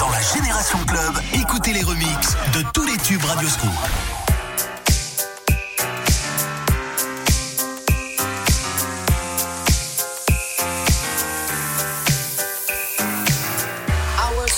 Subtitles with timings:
[0.00, 3.70] Dans la Génération Club, écoutez les remixes de tous les tubes Radio Scoop.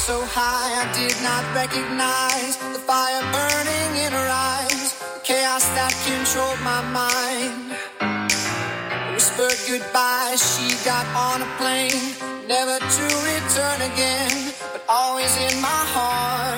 [0.07, 5.95] so high I did not recognize the fire burning in her eyes, the chaos that
[6.07, 7.77] controlled my mind.
[8.01, 12.12] I whispered goodbye, she got on a plane.
[12.65, 16.52] never to return again, but always in my heart.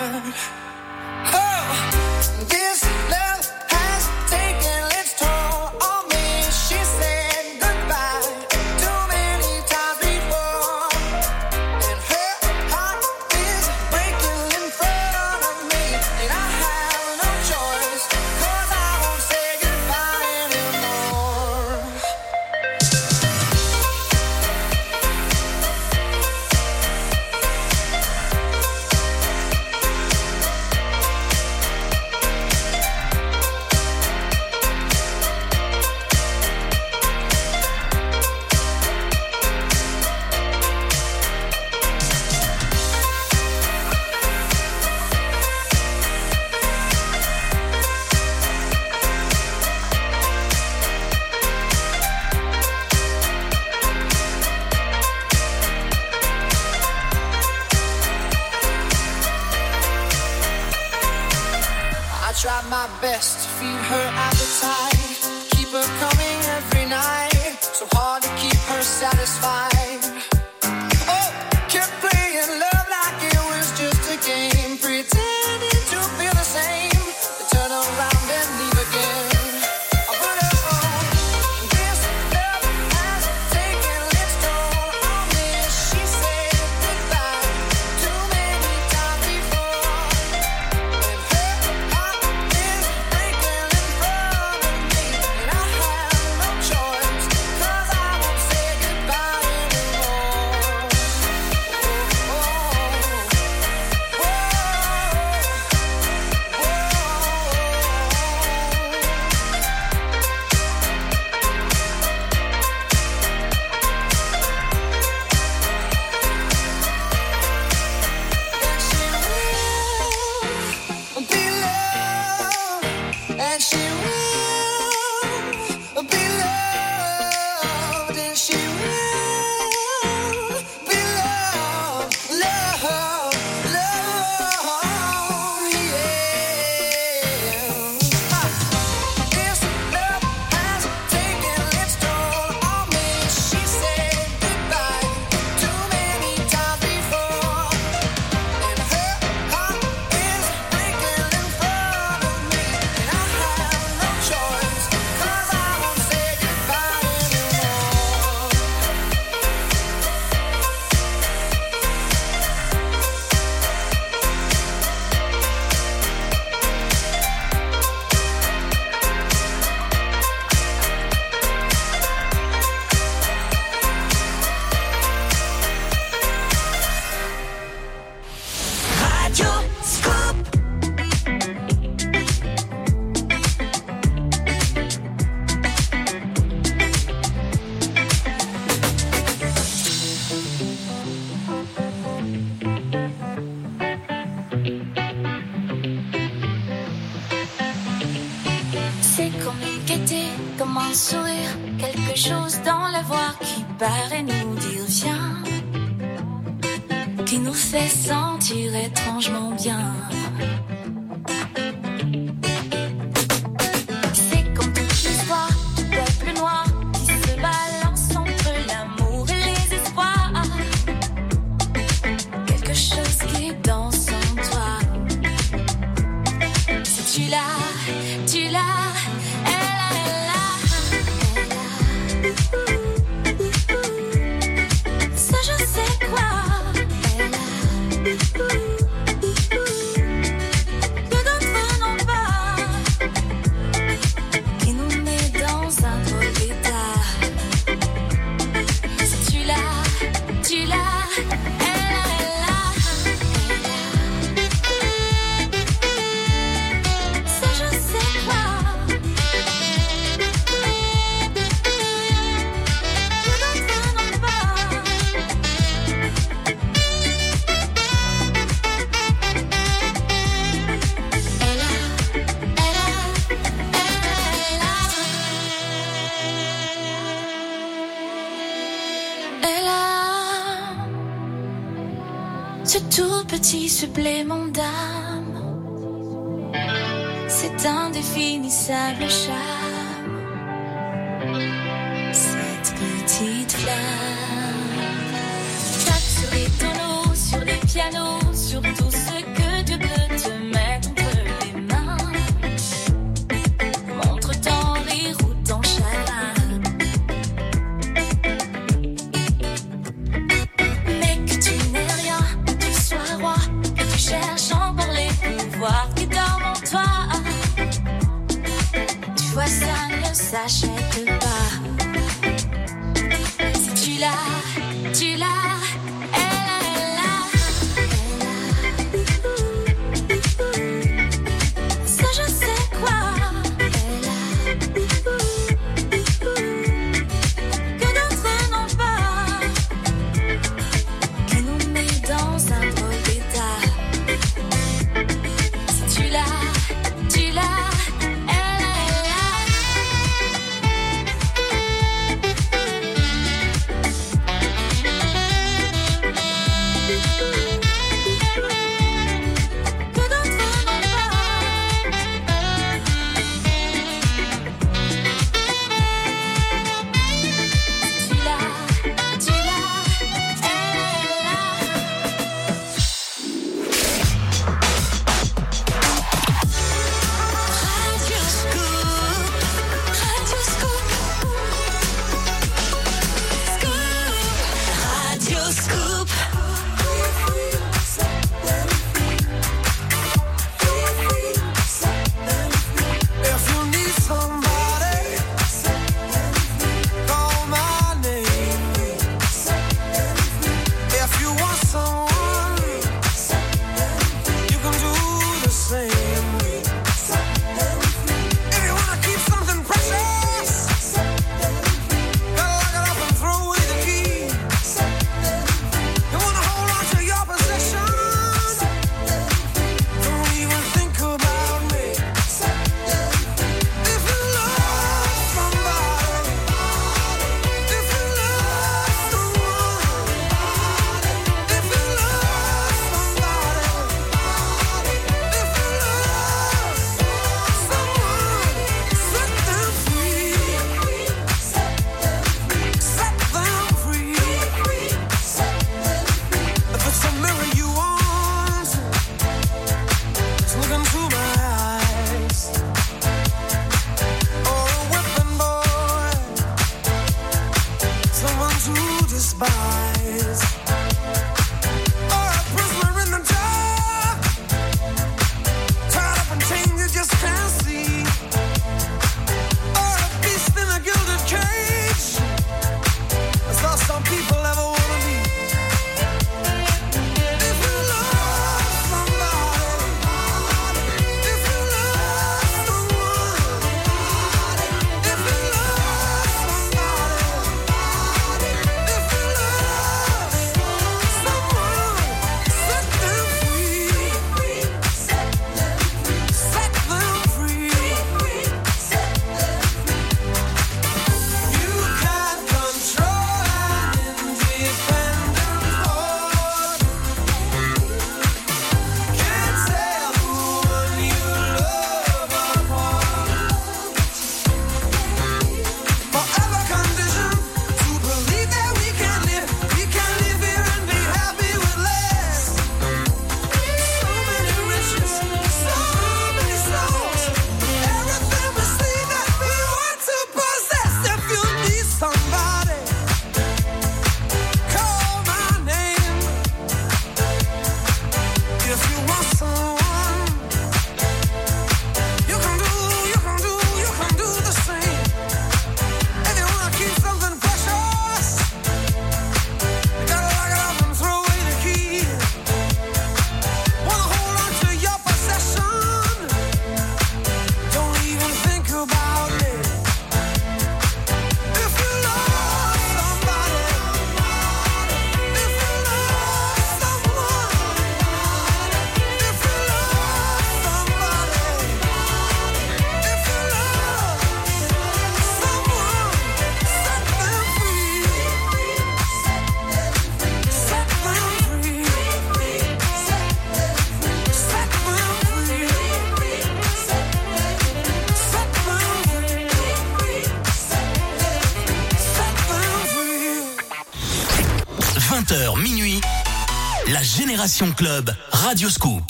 [597.73, 599.04] Club, Radio Scoop.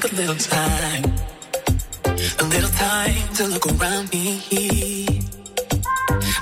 [0.00, 1.04] take a little time,
[2.04, 5.22] a little time to look around me.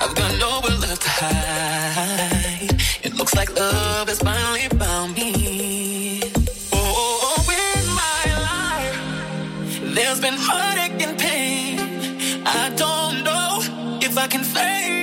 [0.01, 2.83] I've got nowhere left to hide.
[3.03, 6.21] It looks like love has finally found me.
[6.73, 11.79] Oh, oh, oh in my life, there's been heartache and pain.
[12.47, 13.61] I don't know
[14.03, 14.96] if I can face.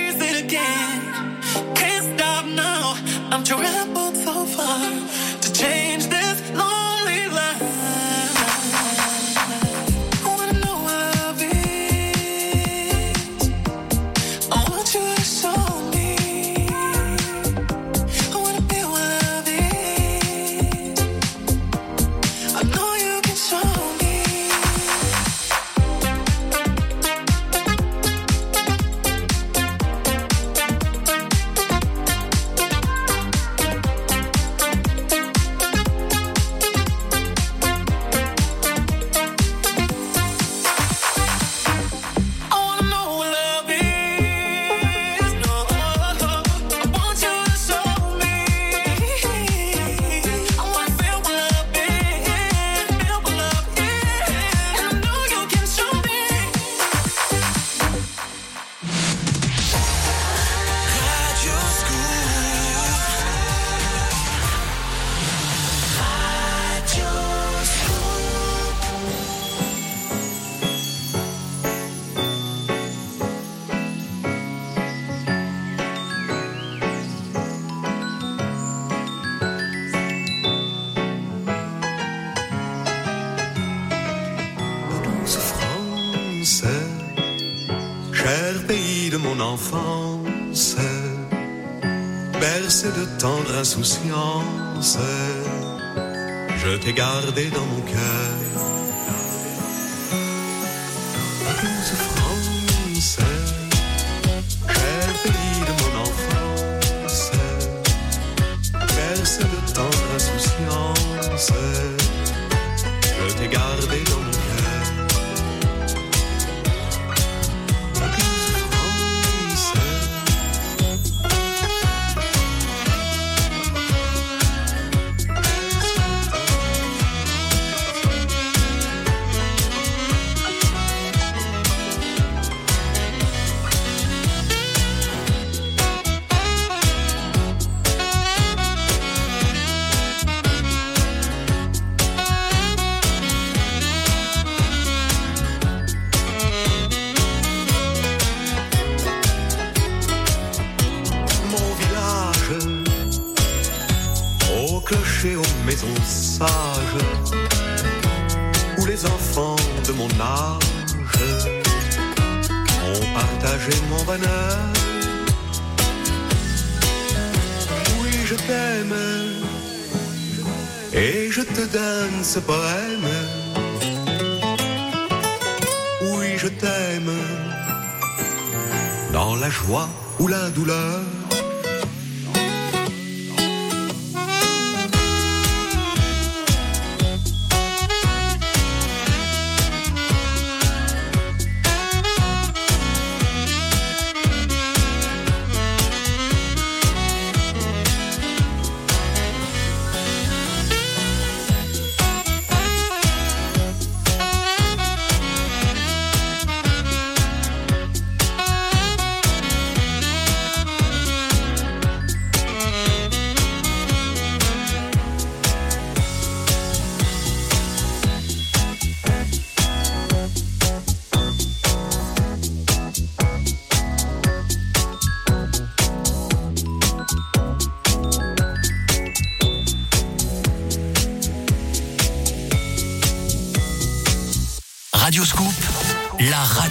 [96.84, 97.73] T'ai gardé dans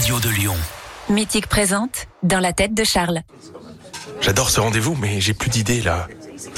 [0.04, 0.56] radio de Lyon.
[1.08, 3.22] Mythique présente Dans la tête de Charles.
[4.20, 6.10] J'adore ce rendez-vous, mais j'ai plus d'idées là.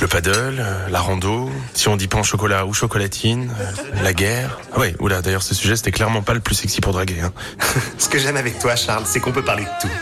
[0.02, 4.14] Le paddle, euh, la rando, si on dit pain au chocolat ou chocolatine, euh, la
[4.14, 4.60] guerre.
[4.74, 7.22] Ah ouais, oula, d'ailleurs ce sujet c'était clairement pas le plus sexy pour draguer.
[7.22, 7.34] Hein.
[8.00, 9.94] Ce que j'aime avec toi, Charles, c'est qu'on peut parler de tout.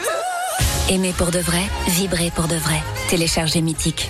[0.88, 2.82] Aimer pour de vrai, vibrer pour de vrai.
[3.10, 4.10] Téléchargez Mythique.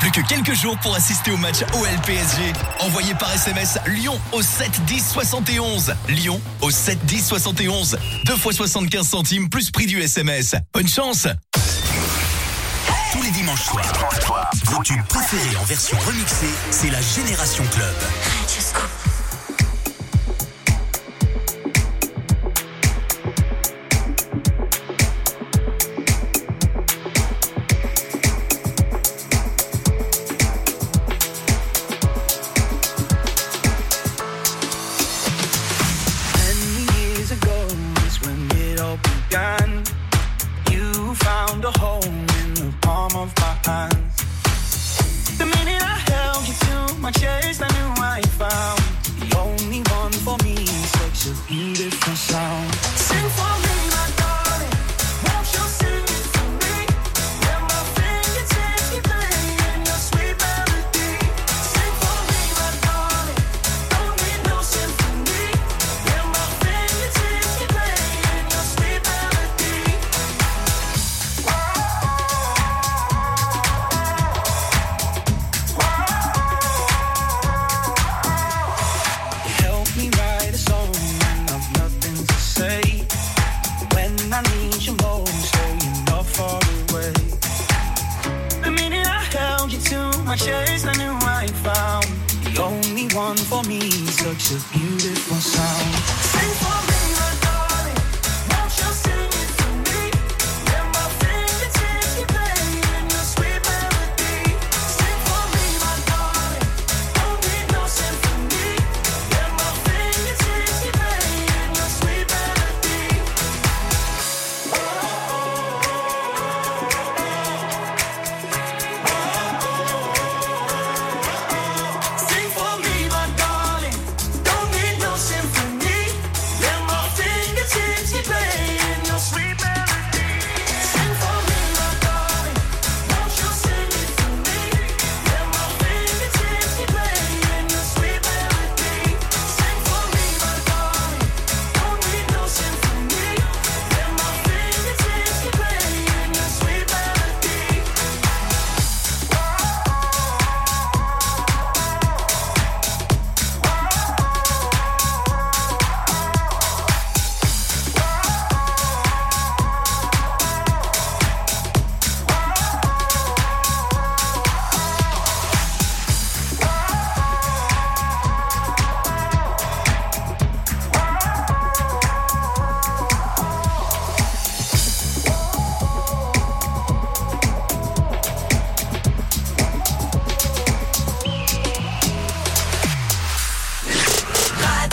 [0.00, 2.52] Plus que quelques jours pour assister au match OL PSG.
[2.80, 5.94] Envoyez par SMS Lyon au 7 10 71.
[6.08, 7.98] Lyon au 7 10 71.
[8.24, 10.54] 2 fois 75 centimes plus prix du SMS.
[10.72, 11.26] Bonne chance
[13.12, 17.94] Tous les dimanches soirs, vos tubes préférés en version remixée, c'est la Génération Club.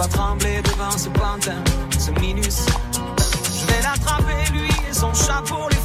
[0.00, 1.62] pas trembler devant ce pantin,
[1.98, 2.64] ce minus.
[3.52, 5.79] Je vais l'attraper, lui et son chapeau, les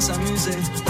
[0.00, 0.89] s'amuser.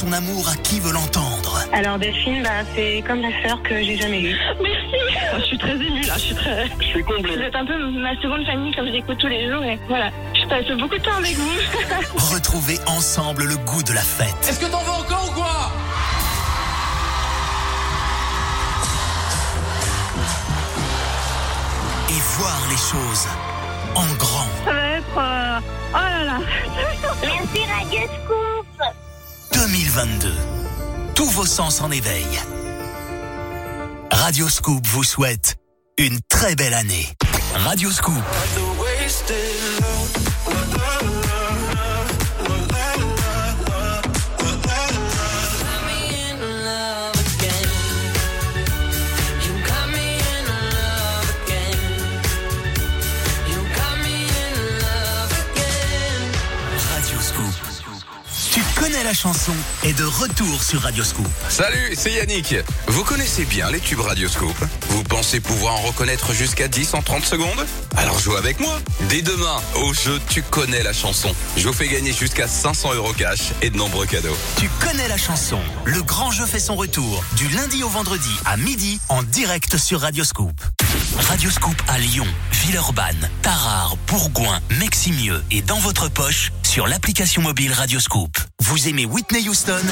[0.00, 1.62] Son amour à qui veut l'entendre.
[1.74, 4.36] Alors Delphine, bah, c'est comme la sœur que j'ai jamais eue.
[4.62, 4.96] Merci.
[5.38, 6.66] Je suis très émue là, je suis très.
[6.80, 7.36] Je suis comblé.
[7.36, 10.08] Vous êtes un peu ma seconde famille comme j'écoute tous les jours et voilà.
[10.32, 11.52] Je passe beaucoup de temps avec vous.
[12.34, 14.34] Retrouver ensemble le goût de la fête.
[14.48, 15.70] Est-ce que t'en veux encore ou quoi?
[22.08, 23.26] Et voir les choses
[23.94, 24.46] en grand.
[24.64, 25.18] Ça va être.
[25.18, 25.60] euh,
[25.92, 26.38] Oh là là.
[30.02, 30.32] Merci Radio Scoop 2022.
[31.14, 32.26] Tous vos sens en éveil.
[34.10, 35.56] Radio Scoop vous souhaite
[35.98, 37.06] une très belle année.
[37.54, 38.69] Radio Scoop.
[59.20, 59.52] Chanson
[59.84, 61.28] est de retour sur Radio Scoop.
[61.50, 62.54] Salut, c'est Yannick.
[62.86, 64.56] Vous connaissez bien les tubes Radioscope
[64.88, 67.66] Vous pensez pouvoir en reconnaître jusqu'à 10 en 30 secondes?
[67.98, 68.80] Alors jouez avec moi.
[69.10, 71.34] Dès demain, au jeu Tu connais la chanson.
[71.58, 74.36] Je vous fais gagner jusqu'à 500 euros cash et de nombreux cadeaux.
[74.58, 75.60] Tu connais la chanson.
[75.84, 80.00] Le grand jeu fait son retour du lundi au vendredi à midi en direct sur
[80.00, 80.58] Radio Scoop.
[81.28, 87.72] Radio Scoop à Lyon, Villeurbanne, Tarare, Bourgoin, Meximieux et dans votre poche sur l'application mobile
[87.72, 88.38] Radio Scoop.
[88.60, 89.82] Vous aimez Whitney Houston?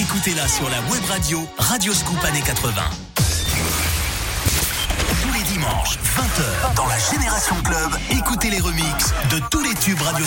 [0.00, 2.72] Écoutez-la sur la web radio Radio Scoop années 80.
[5.22, 10.02] Tous les dimanches, 20h, dans la Génération Club, écoutez les remixes de tous les tubes
[10.02, 10.26] Radio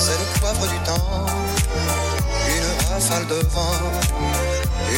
[0.00, 1.26] c'est le poivre du temps,
[2.56, 3.76] une rafale de vent,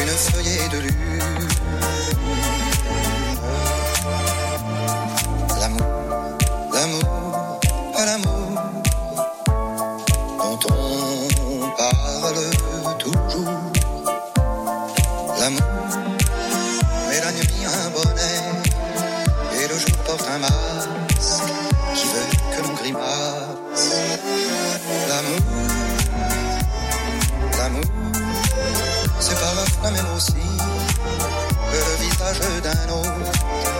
[0.01, 1.47] une feuillée de lune.
[32.43, 33.72] heard, I know.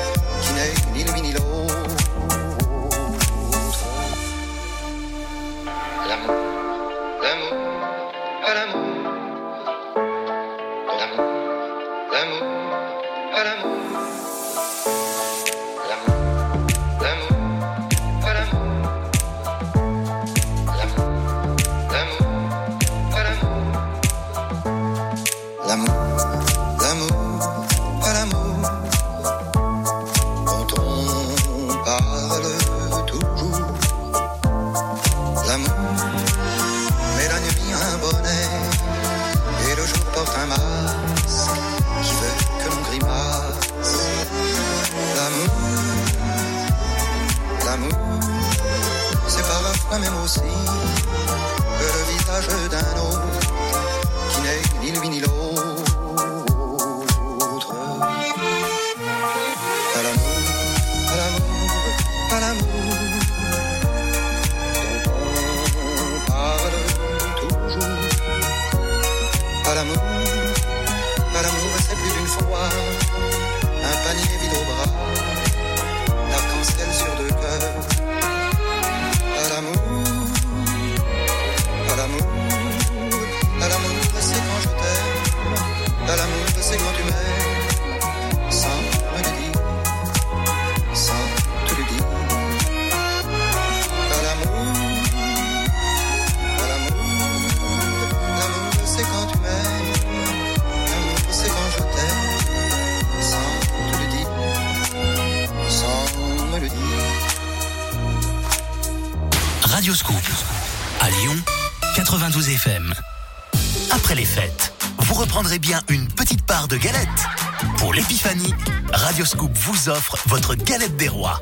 [119.90, 121.42] offre votre galette des rois.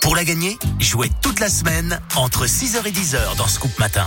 [0.00, 4.06] Pour la gagner, jouez toute la semaine entre 6h et 10h dans Scoop Matin.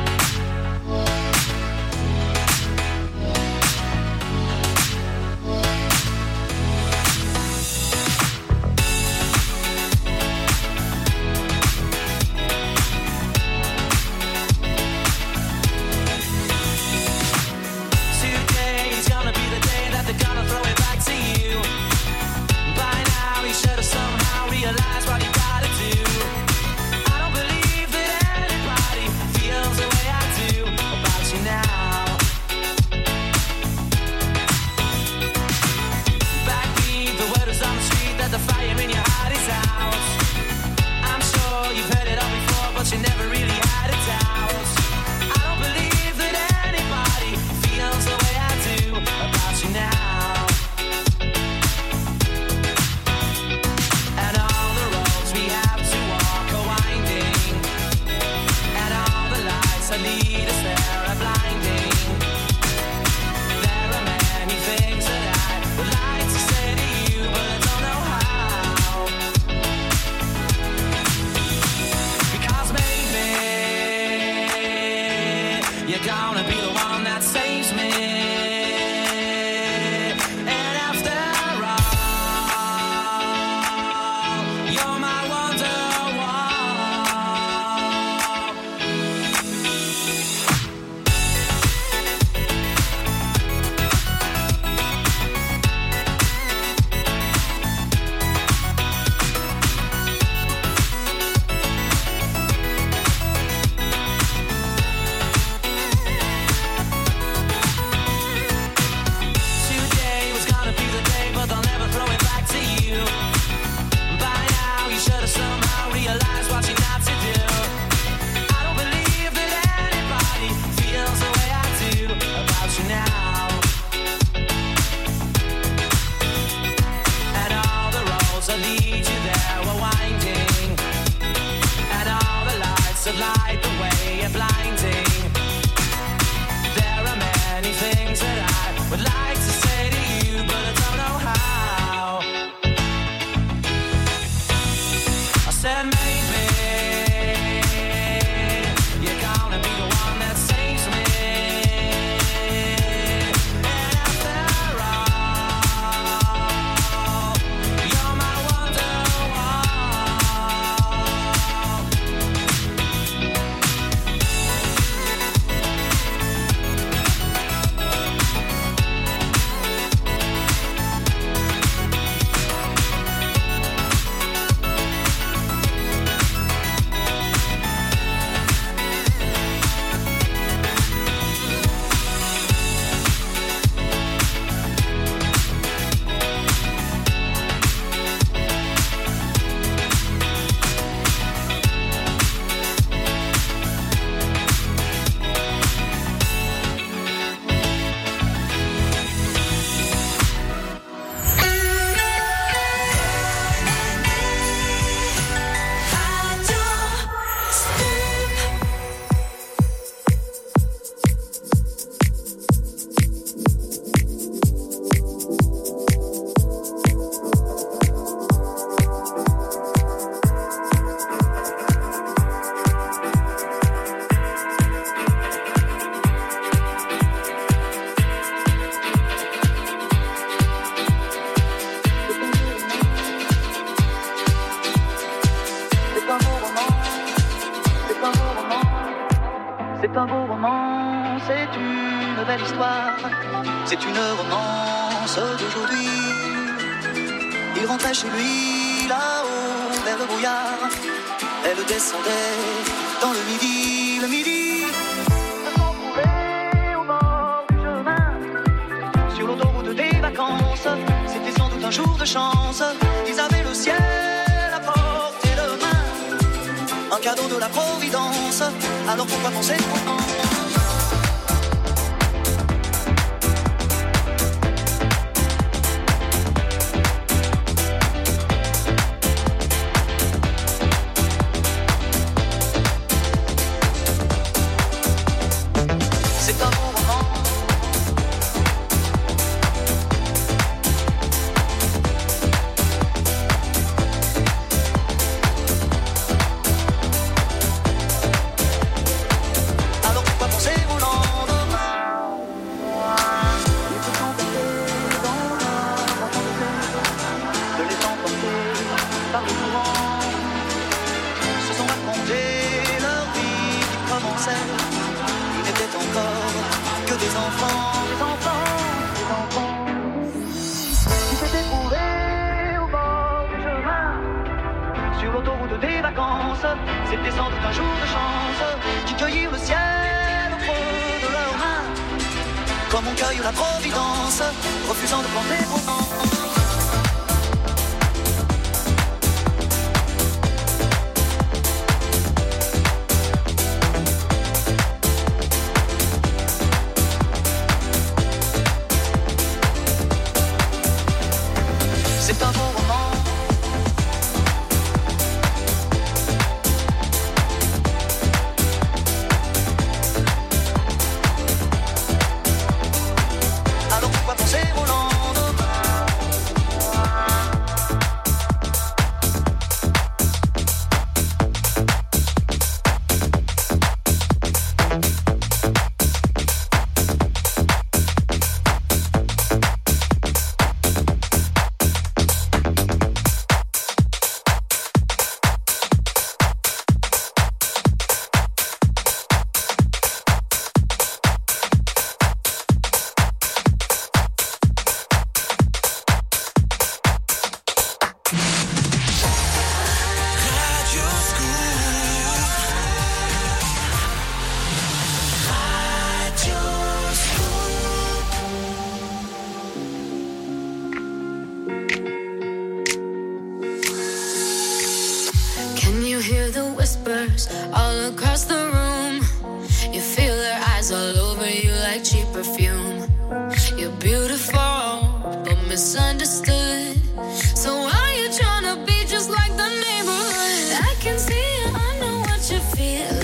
[432.61, 433.00] feel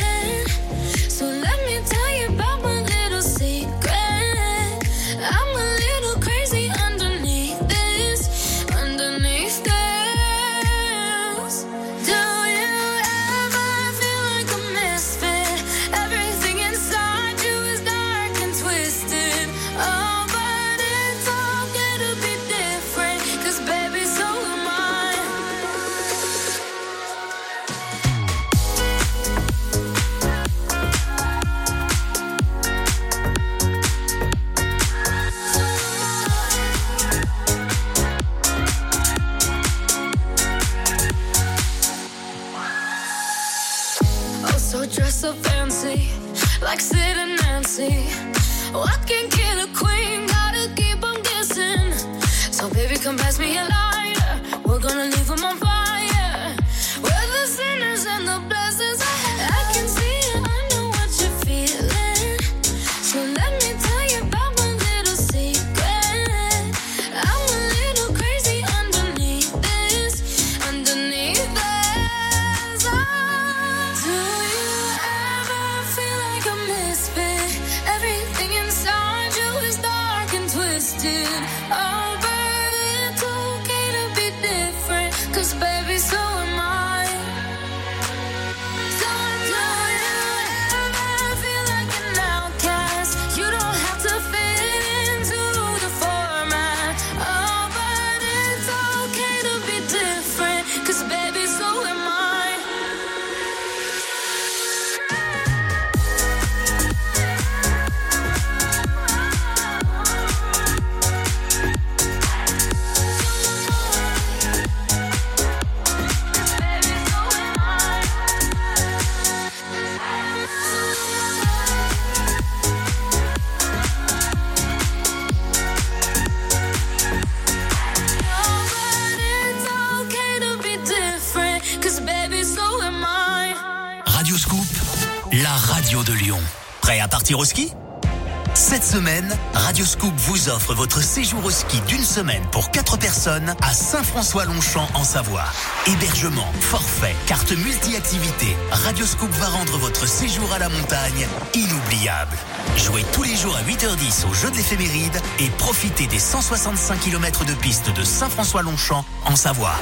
[140.73, 145.45] votre séjour au ski d'une semaine pour 4 personnes à Saint-François-Longchamp en Savoie.
[145.87, 152.37] Hébergement, forfait, carte multi-activité, Radioscoop va rendre votre séjour à la montagne inoubliable.
[152.77, 157.45] Jouez tous les jours à 8h10 au jeu de l'éphéméride et profitez des 165 km
[157.45, 159.75] de piste de Saint-François-Longchamp en Savoie.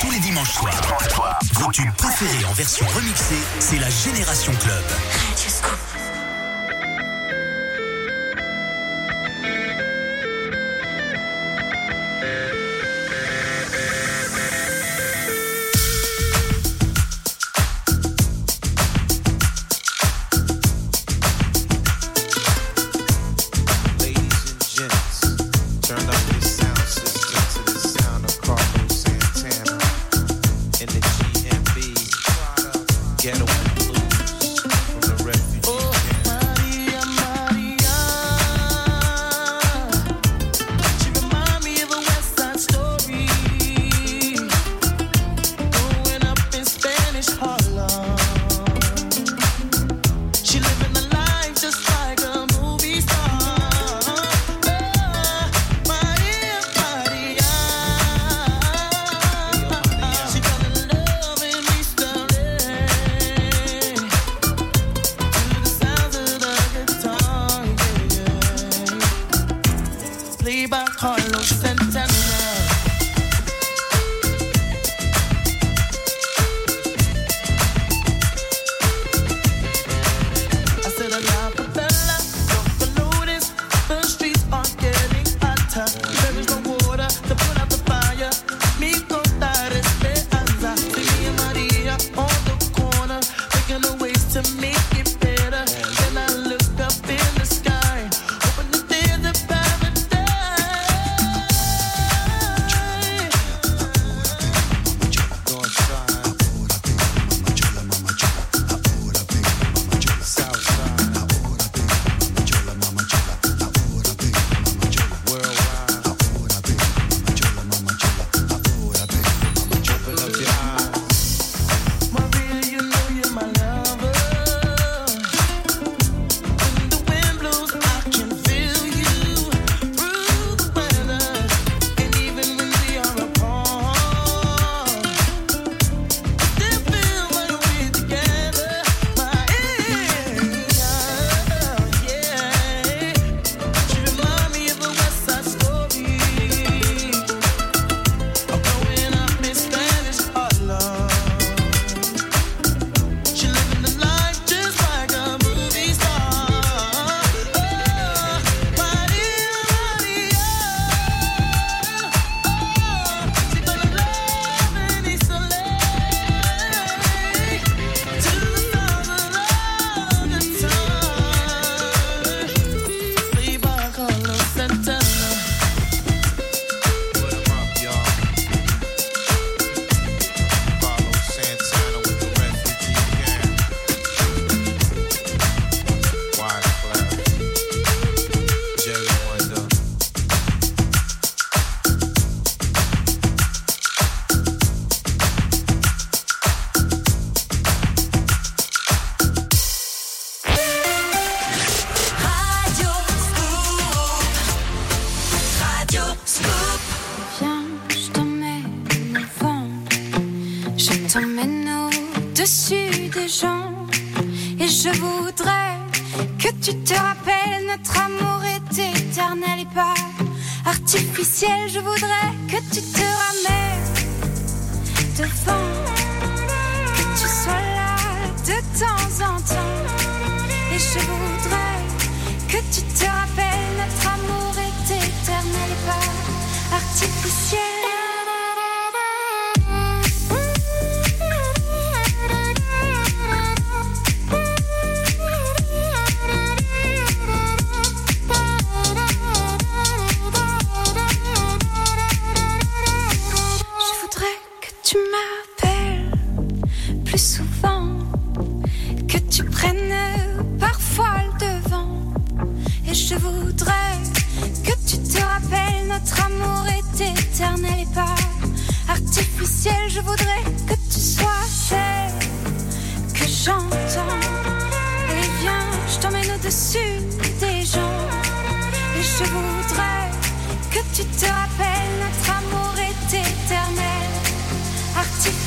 [0.00, 0.80] Tous les dimanches soirs,
[1.54, 4.84] vos tubes préférés en version remixée, c'est la Génération Club.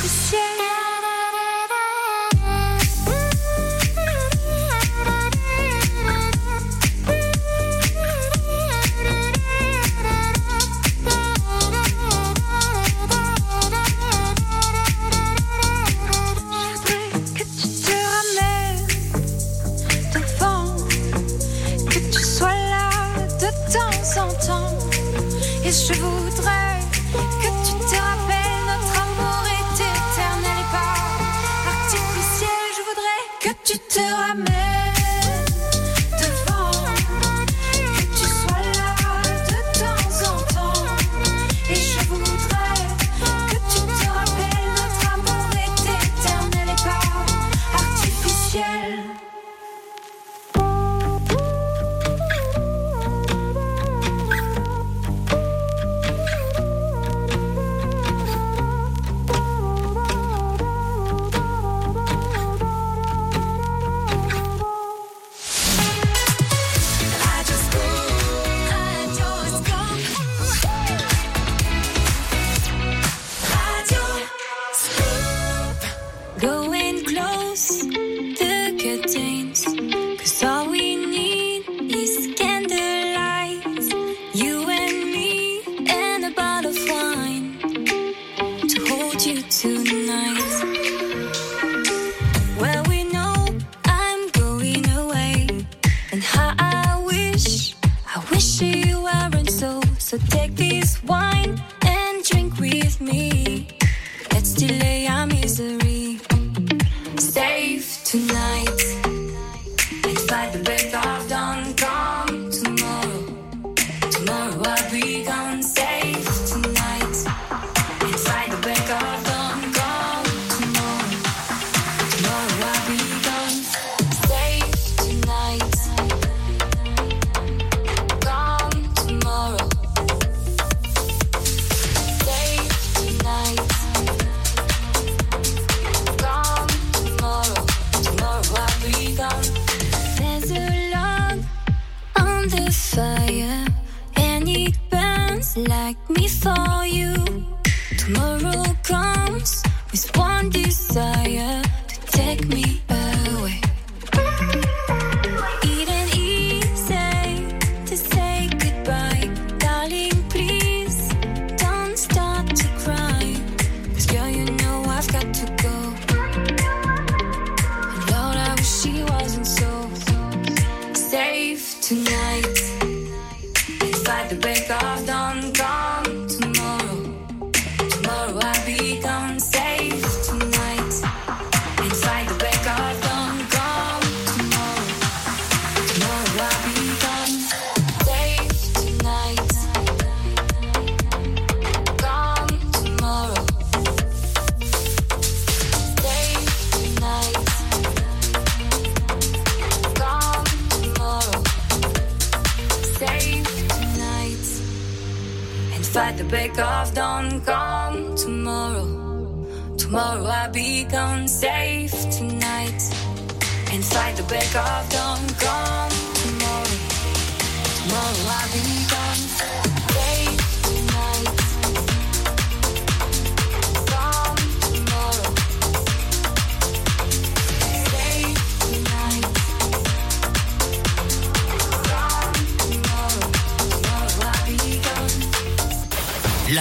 [0.02, 0.81] Cause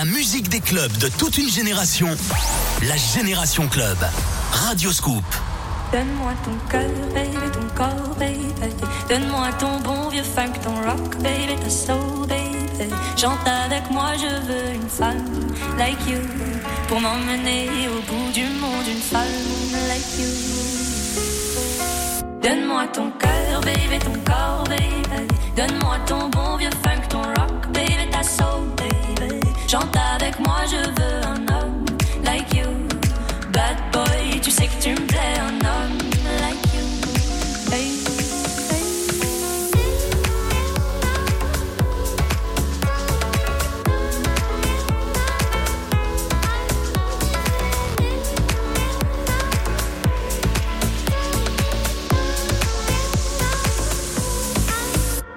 [0.01, 2.09] la musique des clubs de toute une génération,
[2.89, 3.99] la Génération Club.
[4.51, 5.23] Radio Scoop.
[5.93, 8.49] Donne-moi ton cœur, baby, ton corps, baby.
[9.11, 12.91] Donne-moi ton bon vieux funk, ton rock, baby, ta soul, baby.
[13.15, 15.23] Chante avec moi, je veux une femme
[15.77, 16.21] like you
[16.89, 19.27] pour m'emmener au bout du monde, une femme
[19.87, 20.31] like you.
[22.43, 25.27] Donne-moi ton cœur, baby, ton corps, baby.
[25.55, 28.60] Donne-moi ton bon vieux funk, ton rock, baby, ta soul.
[29.71, 31.85] Chante avec moi, je veux un homme
[32.25, 32.67] like you.
[33.53, 35.97] Bad boy, tu sais que tu me plais, un homme
[36.41, 36.81] like you.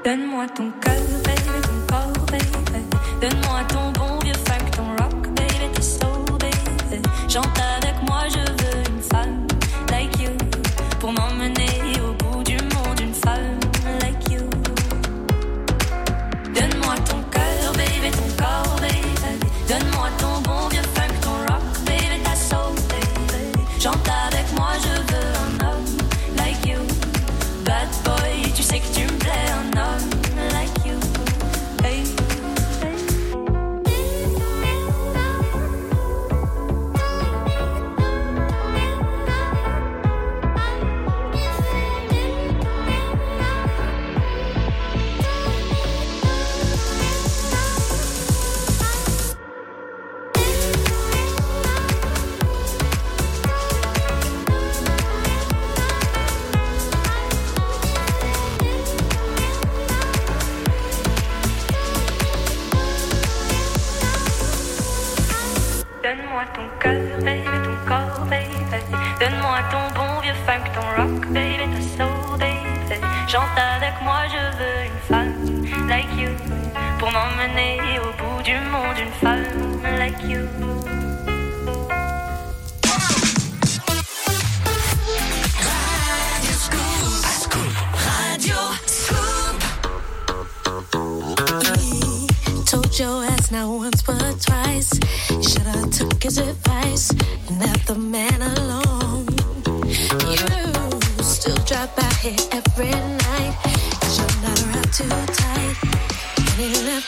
[0.03, 0.71] Donne-moi ton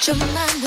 [0.08, 0.65] your mind.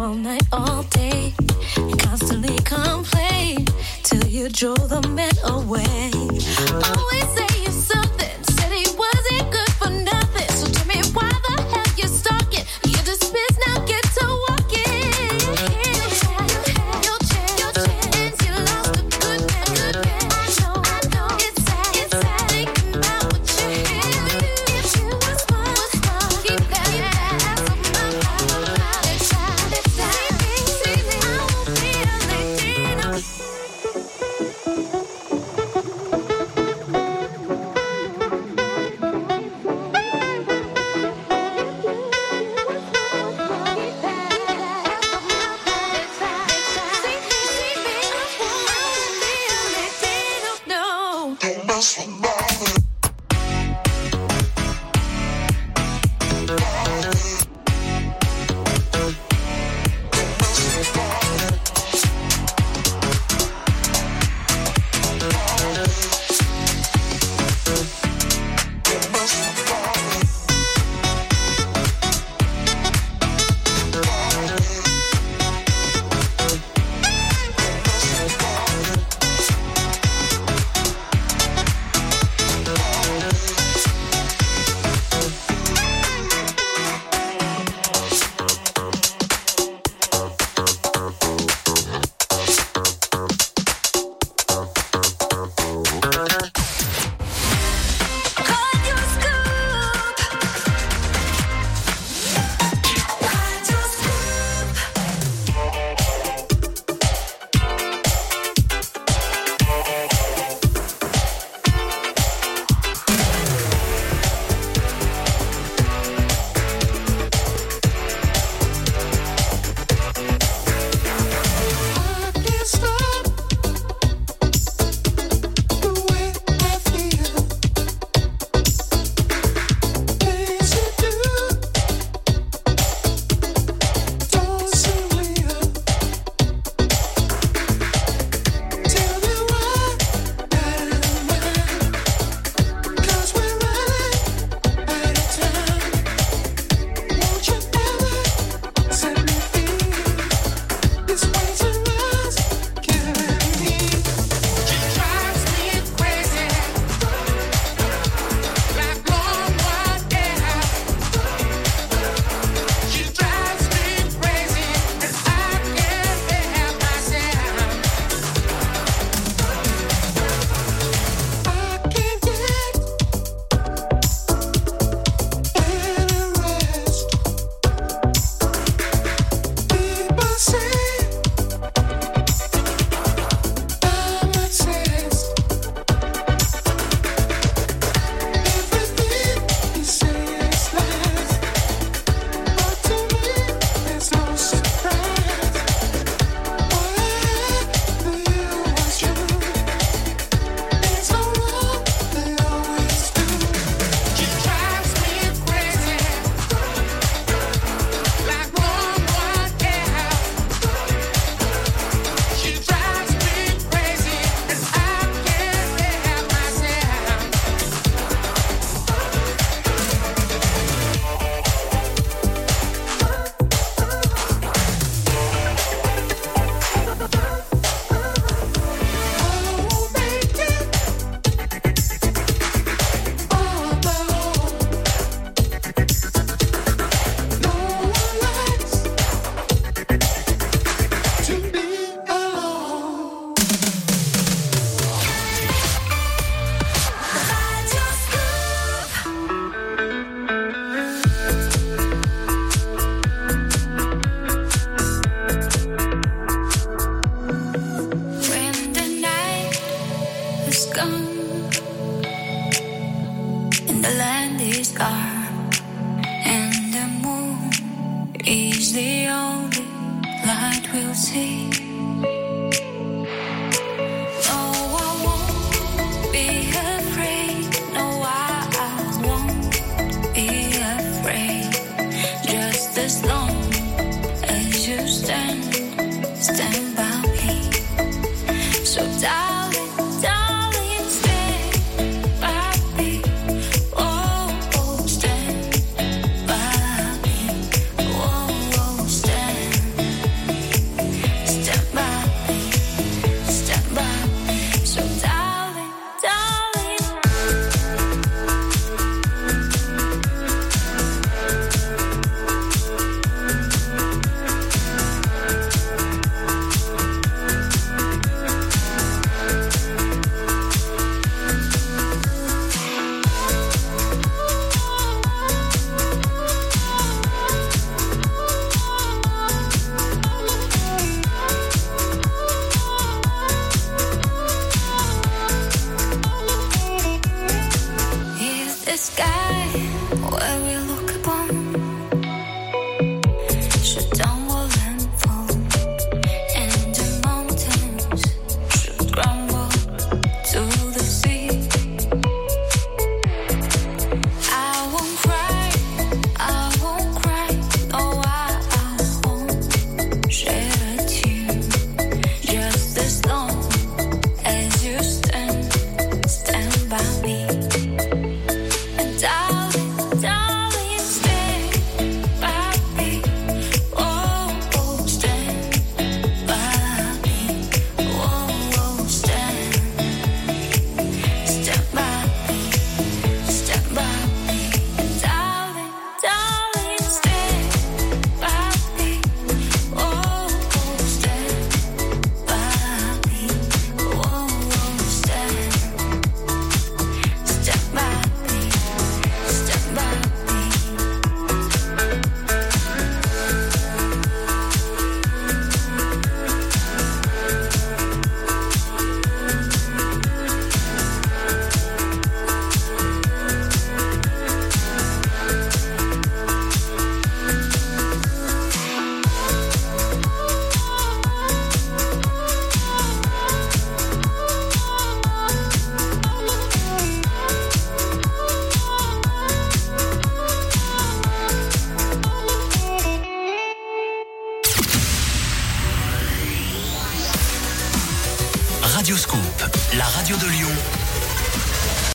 [0.00, 1.34] all night, all day,
[1.76, 3.66] and constantly complain
[4.02, 6.10] till you drove the men away.
[6.96, 7.70] Always say you